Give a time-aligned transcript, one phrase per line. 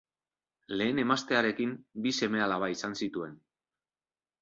[0.81, 3.41] Lehen emaztearekin bi seme-alaba izan zituen.